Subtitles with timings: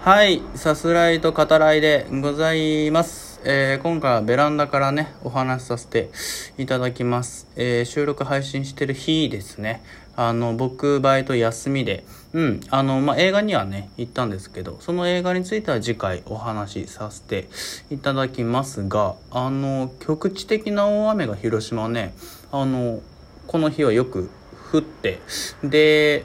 [0.00, 3.40] はい、さすらいと語らいでございます。
[3.44, 6.10] えー今回はベランダからね、お話しさせて
[6.56, 7.48] いただきます。
[7.56, 9.82] えー収録配信してる日ですね。
[10.14, 17.48] あの、僕、バイト休みで、うん、あの、まあ、映画にはね、行ったんですけど、その映画については次回お話しさせて
[17.90, 22.14] いただきますが、あの、局地的な大雨が広島ね、
[22.52, 23.00] あの、
[23.48, 24.30] この日はよく
[24.72, 25.18] 降って、
[25.64, 26.24] で、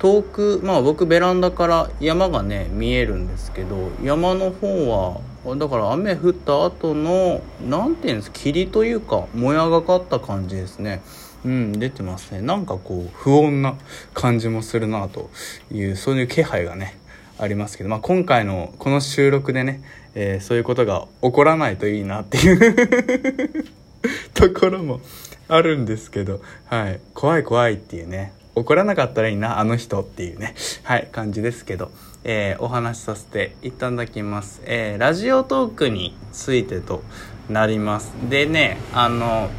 [0.00, 11.02] 遠くまあ僕ベランダから山がね見えるんですけど山の方はだから雨降った後のなんていうんです霧というかもやがかった感じですね。
[11.44, 12.42] うん出てますね。
[12.42, 13.74] なんかこう不穏な
[14.12, 15.30] 感じもするなと
[15.72, 16.98] いうそういう気配がね
[17.38, 19.82] ありますけど、まあ、今回のこの収録でね、
[20.14, 23.64] えーそういうことが起こらないといいなっていう
[24.34, 25.00] ところも
[25.48, 28.32] あるんですけど、はい、怖い怖いっていうね。
[28.54, 30.54] 怒らなかったらいいなあの人っていうね。
[30.82, 31.90] はい感じですけど、
[32.24, 37.02] えーお話しさせていただきます、えーラジオトークについてと
[37.48, 38.12] なります。
[38.28, 39.50] でねあの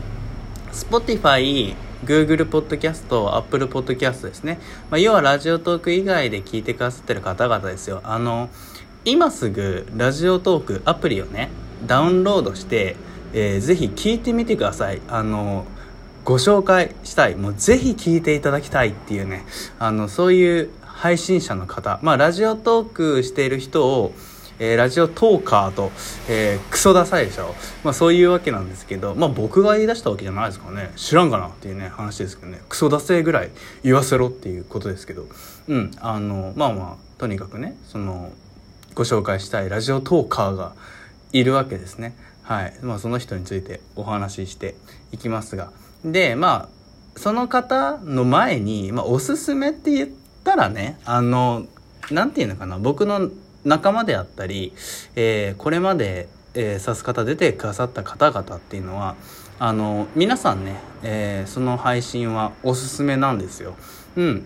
[0.71, 1.75] Spotify
[2.05, 8.01] Google ポッドキャスト Apple ポッドキャストですね、まあ、要はラジオトーク以外で聞いてくださってる方々ですよ。
[8.03, 8.49] あの
[9.05, 11.49] 今すぐラジオトークアプリをね
[11.85, 12.95] ダウンロードして、
[13.33, 15.01] えーぜひ聞いてみてください。
[15.07, 15.65] あの
[16.23, 17.35] ご紹介したい。
[17.35, 19.45] もうぜひ聞いていただきたいっていうね。
[19.79, 21.99] あのそういう配信者の方。
[22.01, 24.13] まあラジオトークしている人を
[24.61, 25.91] えーラジオトーカーと、
[26.29, 30.91] えークソダサいでしょ、まあ、そういうわけなんですけど、まあ、僕が言い出したわけじゃないですからね。
[30.95, 32.61] 知らんかなっていうね話ですけどね。
[32.69, 33.49] クソダセぐらい
[33.83, 35.25] 言わせろっていうことですけど。
[35.67, 35.91] うん。
[35.99, 38.31] あのまあまあとにかくねその
[38.93, 40.73] ご紹介したいラジオトーカーが
[41.33, 42.15] いるわけですね。
[42.43, 42.73] はい。
[42.83, 44.75] まあその人についてお話しして
[45.11, 45.71] いきますが。
[46.03, 46.69] でま
[47.15, 50.09] あその方の前に、まあ、おすすめって言っ
[50.43, 51.65] たらねあの
[52.09, 53.29] なんていうのかな僕の
[53.63, 54.73] 仲間であったり、
[55.15, 59.15] えーこれまで、えー、さす方出てくださった方々っていうのは
[59.59, 63.75] あの皆さんね、えーその配信はおすすめなんですよ。
[64.15, 64.43] うん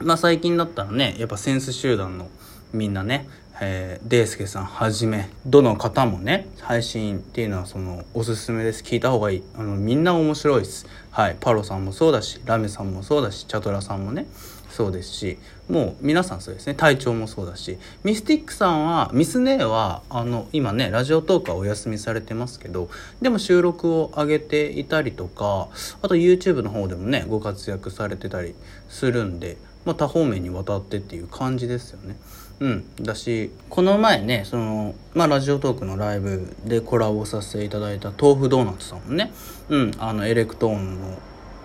[0.00, 2.28] まあ最近だったらねやっぱセンス集団の
[2.72, 3.28] みんなね、
[3.60, 8.82] えー、デイスケさんはじめどの方もね配信っていうのはそのおすすめです。
[8.82, 9.42] 聞いた方がいい。
[9.56, 10.86] あのみんな面白いです。
[11.10, 11.36] はい。
[11.38, 14.26] パロさんもそうだしラメさんもそうだしチャトラさんもね
[14.70, 16.74] そうですしもう皆さんそうですね。
[16.74, 22.88] 隊長もそうだしミスティックさんはミス姉はあの今ねラジオトークはお休みされてますけど
[23.20, 25.68] でも収録を上げていたりとか
[26.00, 28.54] あと YouTube の方でもねご活躍されてたり
[28.88, 32.16] するんで、まあ、多方面にわたってっていう感じですよね。
[32.62, 39.32] うん、だしこの前ねその、まあ、ラジオトークのライブでコラボさせていただいた豆腐ドーナツさんもね、
[39.68, 41.18] うん、あのエレクトーンの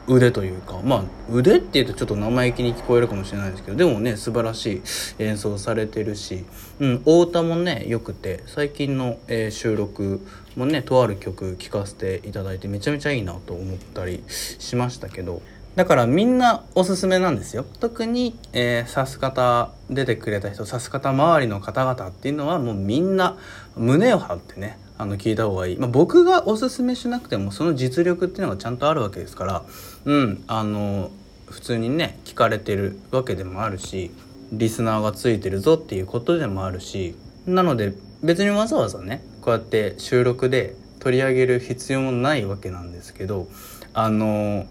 [0.07, 4.81] 腕というかまあ腕っていうとちょっと生意気に聞こえるかもしれないですけどでもね素晴らしい
[5.19, 6.45] 演奏されてるし、
[6.79, 10.25] うん、太田もねよくて最近の、えー収録
[10.55, 15.43] もねとある曲聴かせていただいてめちゃめちゃいいなと思ったりしましたけど
[15.77, 17.63] だからみんなおすすめなんですよ。
[17.79, 23.37] 特に、えー、さす方出てくれた人さす方周りの方々っていうのはもうみんな
[23.75, 29.63] 胸を張ってねあの聞いた方がいい、まあ、僕がおすすめしなくてもその実力っていうのがちゃんとあるわけですから。
[30.05, 31.11] うんあの
[31.47, 34.11] 普通にね聞かれてるわけでもあるし
[34.51, 43.47] リスナーがついてるぞっていうことでもあるしなので別にわざわざねこうやって収録で取り上げる必要もないわけなんですけど
[43.93, 44.65] あの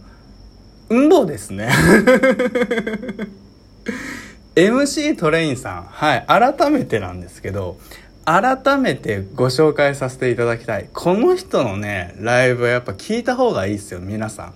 [0.88, 1.70] 運動ですね。
[4.54, 5.82] MC トレインさん。
[5.84, 6.24] はい。
[6.26, 7.76] 改めてなんですけど
[8.24, 10.88] 改めてご紹介させていただきたい。
[10.92, 14.54] この人のねライブはやっぱ聞いた方がいいですよ皆さん。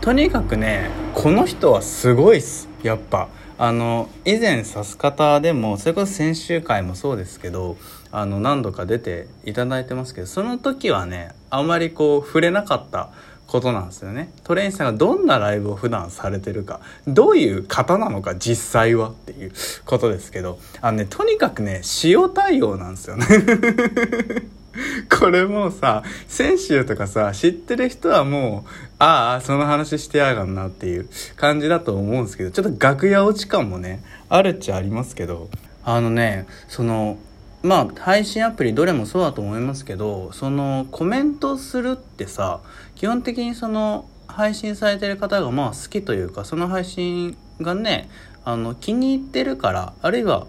[0.00, 2.68] とにかくねこの人はすごいっす。
[2.82, 3.28] やっぱ。
[3.56, 7.76] あの以前さす方でもそれこそ先週回もそうですけど
[8.10, 13.10] あの何度か出ていただいてますけどその時はねあまりこう触れなかった
[13.46, 14.30] ことなんですよね。
[14.44, 16.80] トレインさんがどんなライブを普段されてるか。
[17.06, 19.52] どういう方なのか実際はっていう
[19.84, 20.58] ことですけど。
[20.80, 23.26] あのねとにかくね塩対応なんですよね。
[25.18, 35.48] これもうさ先週とかさ知ってる人はもうああその話してやがんなっていう感じだと思うんですけどちょっと楽屋落ち感もねあるっちゃありますけど。
[35.84, 37.18] あのねその
[37.64, 42.60] まあ配信アプリどれもそうだと思いますけどそのコメントするってさ
[42.94, 48.10] 基本的にその配信されてる方がまあ好きというかその配信がね
[48.44, 50.46] あの気に入ってるからあるいは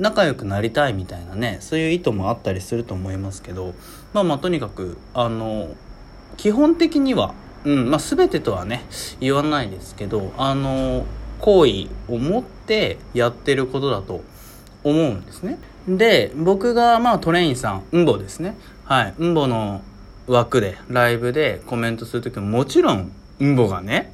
[0.00, 3.72] 仲良くなりたいみたいなねそういう意図もあったりすると思いますけど
[4.12, 5.68] まあまあとにかくあの
[6.36, 7.32] 基本的には、
[7.64, 8.82] うんまあ、全てとはね
[9.20, 11.06] 言わないですけどあの
[11.38, 14.24] 好意を持ってやってることだと
[14.82, 15.58] 思うんですね。
[15.88, 18.56] で、僕がまあトレインさん、うんぼですね。
[18.84, 19.14] はい。
[19.18, 19.82] うんぼの
[20.26, 24.12] 枠で、ライブでコメントするときももちろん、うんぼがね、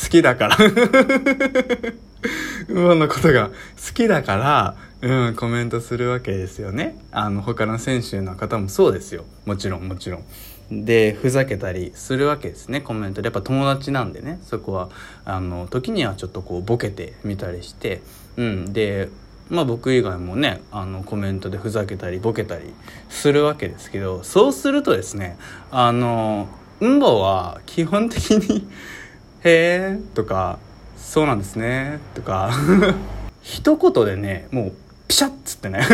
[0.00, 0.58] 好きだから
[2.68, 6.98] 馬のことが好きだから、うん、コメントするわけですよね。
[7.12, 9.24] あの、他の選手の方もそうですよ。
[9.46, 10.84] もちろん、もちろん。
[10.84, 13.26] で、ふざけたりするわけですね、コメントで。
[13.26, 14.90] やっぱ友達なんでね、そこは、
[15.24, 18.02] あの、時にはちょっとこう、ボケてみたりして、
[18.36, 19.08] うん、で、
[19.48, 22.64] まあ僕以外もね、あの、コメントでふざけたり、ボケたり
[23.08, 25.36] するわけですけど、そうするとですね、
[25.70, 26.48] あの、
[26.80, 28.68] うんぼは基本的に
[29.42, 30.58] へえとか
[30.96, 32.50] そうなんですねとか
[33.40, 34.72] 一言でねもう
[35.08, 35.86] ピシャッつってね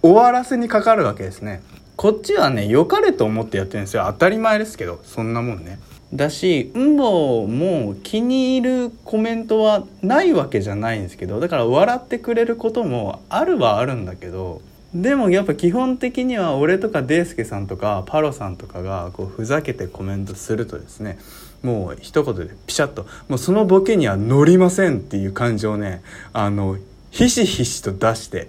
[0.00, 1.62] 終わらせにかかるわけですね。
[1.96, 4.04] こっちはね良かれと思ってやってるんですよ。
[4.06, 5.78] 当たり前ですけどそんなもんね。
[6.14, 14.62] だしうんぼも気に入るコメントはないわけじゃないんですけどだから笑ってくれることもあるはあるんだけど
[14.94, 21.18] でもやっぱ基本的には俺とかデイスケさんとかパロさんとかがこうふざけてコメントするとですね
[21.64, 26.02] もう一言でピシャッともうそのボケには乗りませんっていう感情をね
[26.32, 26.78] あの
[27.10, 28.48] ひしひしと出して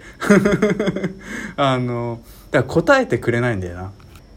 [1.57, 2.19] あの
[2.51, 3.91] だから答えてくれないんだよな。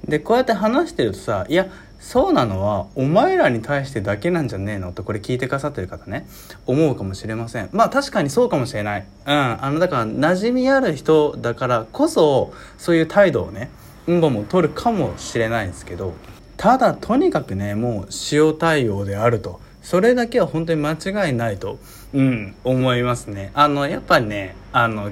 [0.06, 1.66] でこうやって話してるとさいや
[1.98, 6.26] そうなのはお前らに対してだけなんじゃねえのとこれ聞いてくださってる方ね
[6.66, 7.68] 思うかもしれません。
[7.72, 9.06] まあ確かにそうかもしれない。
[9.26, 9.64] うん。
[9.64, 13.70] あのだから馴染みある人だからこそそういう態度をね
[14.06, 16.14] うんぼも取るかもしれないんですけど
[16.56, 19.60] ただとにかくねもう塩対応であると。
[19.82, 21.78] それだけは本当に間違いないと
[22.12, 23.50] うん思いますね。
[23.54, 25.10] あのやっぱりねあの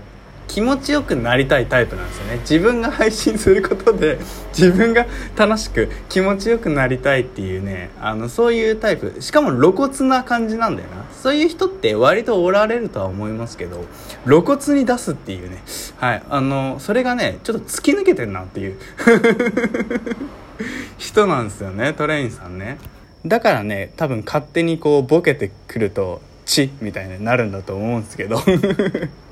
[0.49, 2.39] 気持ちよくなりたいタイプなんですよね。
[2.39, 4.19] 自分が配信することで
[4.57, 5.07] 自分が
[5.37, 9.15] 楽しく気持ちよくなりたいっていうねあのそういうタイプ。
[9.21, 11.05] しかも露骨な感じなんだよな。
[11.23, 13.85] そういう人って割とおられるとは思いますけど
[14.25, 15.63] 露骨に出すっていうね。
[15.99, 16.23] はい。
[16.29, 18.79] あのそれがねちょっと突き抜けてんなっていう。
[20.99, 22.79] 人なんですよねトレインさんね。
[23.27, 28.41] だからね多分勝手にこうボケてくると「チ」みたいになるんだと思うんですけど。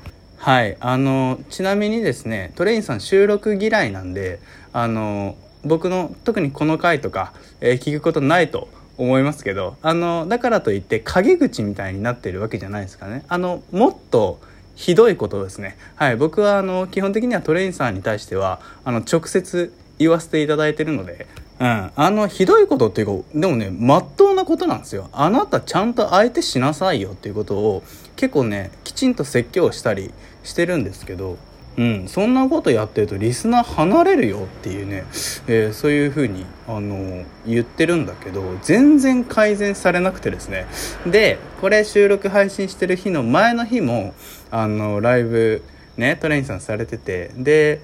[0.45, 0.77] はい。
[0.79, 4.39] あのちなみにですねトレインさん収録嫌いなんで
[4.73, 8.67] あの僕の特にこの回とか、えー、聞くことないと
[8.99, 13.25] 思いますけどあのだからといって陰口みたいになってるわけじゃないですかね。
[13.27, 14.39] あのもっと
[14.75, 15.79] ひどいことですね。
[15.95, 16.15] はい。
[16.15, 21.25] 僕はあの基本的にはトレインさんに対してはあの直接言わせていただいてるので
[21.59, 25.09] うん、あのひどいことっていうかでもねまっとうなことなんですよ。
[25.11, 27.83] あなたちゃんと相手しなさいよっていうことを
[28.15, 30.13] 結構ねきちんと説教したり
[30.43, 31.37] してるんですけど、
[31.77, 35.05] うん、そんなことやってるとリスナー離れるよっていうね、
[35.47, 40.67] えー、そういうふうに、あの言ってるんだけど全然改善されなくてですね。
[41.05, 44.13] でこれ収録配信してる日の前の日も
[44.51, 45.63] あのライブ
[45.97, 47.81] ねトレインさんされててで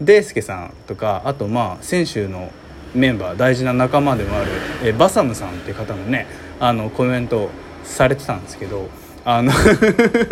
[0.00, 2.50] デイスケさんとかあとまあ選手の
[2.94, 4.50] メンバー大事な仲間でもある、
[4.84, 6.26] えバサムさんっていう方もね
[6.60, 7.50] あのコメント
[7.84, 8.88] されてたんですけど
[9.24, 9.52] あの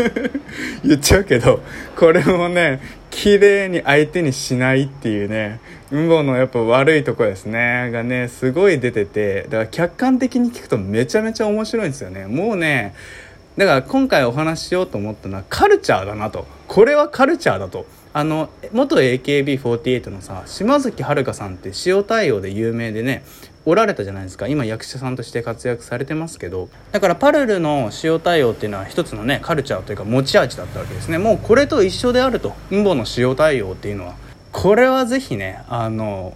[0.84, 1.62] 言っちゃうけど
[1.96, 5.60] これもね綺麗に相手にしないっていうね
[5.90, 12.26] 運動のやっぱ悪いとこですねがねすごい出ててだから客観的に聞くとめちゃめちゃ面白いんですよね。
[12.26, 12.94] もうね
[13.56, 16.46] だから今回お話ししようと思ったのはカルチャーだなと。
[16.66, 17.87] これはカルチャーだと。
[18.12, 23.23] あの元 AKB48 のさ島崎遥香さんって塩対応で有名でね
[23.67, 24.49] おられたじゃないですか。
[24.49, 26.69] 今役者さんとして活躍されてますけど。
[26.93, 31.19] だからパルルの塩対応っていうのは一つのねカルチャーというか持ち味だったわけですね。
[31.19, 32.55] もうこれと一緒であると。
[32.73, 34.14] ンボの塩対応っていうのは。
[34.52, 36.35] これはぜひねあの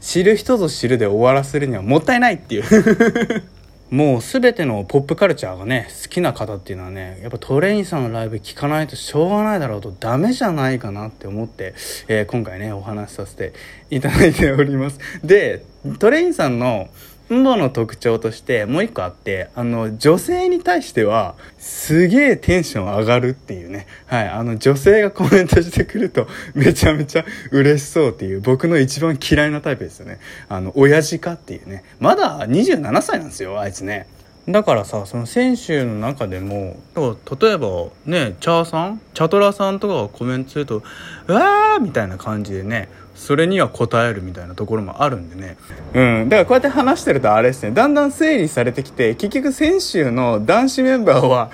[0.00, 3.42] 知る人ぞ知るで終わらせるにはもったいないっていう。
[3.90, 11.74] もう全てのポップカルチャーがね好きな方っていうのはねやっぱトレインさんのライブ聞かないとしょうがないだろうとダメじゃないかなって思って、
[12.06, 13.52] えー、今回ねお話しさせて
[13.90, 15.00] いただいております。
[15.24, 15.64] で
[15.98, 16.88] トレインさんの
[17.32, 23.86] ンボの特徴としてもう一個あって、あの、女性に対しては、すげえテンション上がるっていうね。
[24.06, 24.28] はい。
[24.28, 30.18] あの、女性がコメントしてくると、めちゃめちゃ嬉しそうっていう、僕の一番嫌いなタイプですよね。
[30.48, 31.84] あの、親父かっていうね。
[32.00, 34.08] まだ27歳なんですよ、あいつね。
[34.52, 39.00] だからさその選手の中でも例えばねチャーさん？
[39.14, 40.82] チャトラさんとかがコメントすると
[41.28, 45.58] 「うわー!」みたいな感じでねそれには答えるみたいなところもあるんでね。
[45.92, 46.28] うん。
[46.30, 47.72] だからこうやって話してるとあれですね。
[47.72, 51.50] だんだん整理されてきて結局先週の男子メンバーは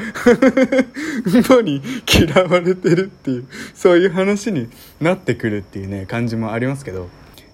[1.51, 4.69] 馬に嫌われてるっていうそういう話に
[5.01, 7.09] なってくるっていうね感じもありますけど。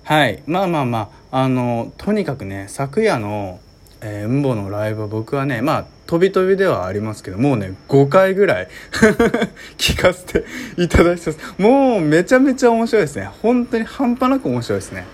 [0.04, 0.42] はい。
[0.46, 1.22] まあまあまあ。
[1.34, 3.58] あのとにかくね昨夜の
[4.02, 8.68] えー、ンボのライブは僕はねまあ飛び飛びではありますけどもうね5回ぐらい
[9.78, 10.44] 聞かせて
[10.76, 11.38] いただいてます。
[11.58, 13.30] もうめちゃめちゃ面白いですね。
[13.42, 15.06] 本当に半端なく面白いですね。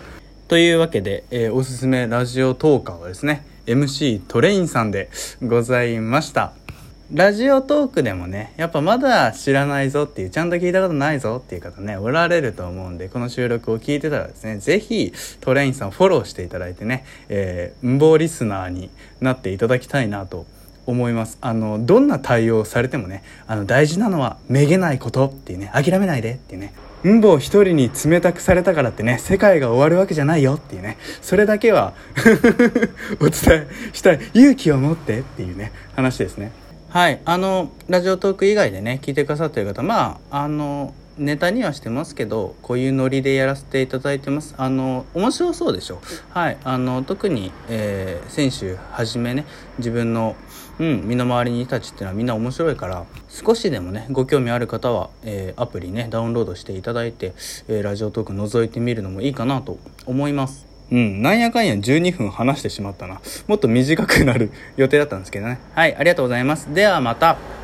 [0.48, 5.10] というわけで、えー、おすすめラジオトーカーはですね MC トレインさんで
[5.42, 6.52] ございました。
[7.12, 18.90] ラジオトークでもね、やっぱまだ知らないぞっていう、ちゃんと聞いたことないぞっていう方ね、おられると思うんで、この収録を聞いてたらですね、ぜひトレインさんフォローしていただいてね、えー、無謀リスナーに
[19.22, 20.44] なっていただきたいなと
[20.84, 21.38] 思います。
[21.40, 26.74] あの、どんな対応されてもね、あの、大事なのはめげないことっていうね、諦めないでっていうね、
[27.06, 31.94] んぼ一人に冷たくされたからってね、世界が終わるわけじゃないよっていうね、それだけは
[33.18, 34.20] お伝えしたい。
[34.34, 36.52] 勇気を持ってっていうね、話ですね。
[36.90, 44.54] はいあのラジオトーク以外でね聞いてくださってる方まああのネタにはしてますけどこういうノリでやらせていただいてます。
[44.56, 46.00] あの面白そうでしょ？
[46.30, 49.44] はいあの特に、えー、選手はじめね
[49.78, 50.36] 自分の、
[50.78, 57.34] うん、身の回りにいたちっていうのはみんな面白いから少しでもねご興味ある方は、えー、アプリねダウンロードしていただいて、
[57.66, 59.76] えー、ラジオトーク覗いてみるのもいいかなと
[60.06, 60.67] 思います。
[60.90, 63.20] うん、なんやかんや12分話してしまったな。
[63.46, 65.58] もっと短くなる予定だったんですけどね。
[65.74, 66.72] はい、ありがとうございます。
[66.72, 67.57] ではまた。